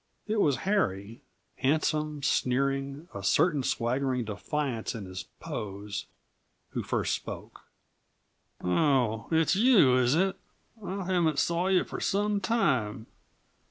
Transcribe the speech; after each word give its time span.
It 0.25 0.41
was 0.41 0.55
Harry 0.65 1.21
handsome, 1.57 2.23
sneering, 2.23 3.07
a 3.13 3.21
certain 3.23 3.61
swaggering 3.61 4.23
defiance 4.25 4.95
in 4.95 5.05
his 5.05 5.25
pose 5.39 6.07
who 6.69 6.81
first 6.81 7.13
spoke. 7.13 7.61
"Oh, 8.63 9.27
it's 9.29 9.55
you, 9.55 9.95
is 9.97 10.15
it? 10.15 10.37
I 10.83 11.03
haven't 11.05 11.37
saw 11.37 11.67
yuh 11.67 11.83
for 11.83 11.99
some 12.01 12.39
time. 12.39 13.05